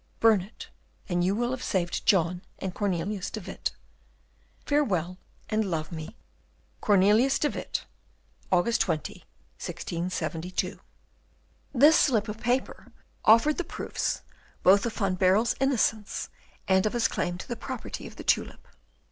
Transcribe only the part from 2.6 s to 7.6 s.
Cornelius de Witt. "Farewell, and love me. "Cornelius de